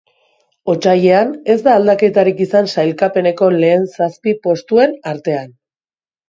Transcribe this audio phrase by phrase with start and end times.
[0.71, 5.55] Otsailean ez da aldaketarik izan sailkapeneko lehen zazpi postuen artean.